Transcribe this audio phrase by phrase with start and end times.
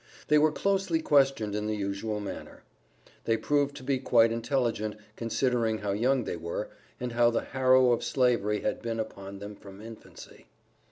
[0.29, 2.63] They were closely questioned in the usual manner.
[3.25, 7.91] They proved to be quite intelligent, considering how young they were, and how the harrow
[7.91, 10.47] of Slavery had been upon them from infancy.